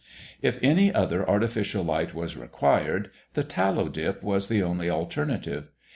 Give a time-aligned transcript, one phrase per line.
[0.41, 5.67] If any other artificial light was required, the tallow dip was the only alternative.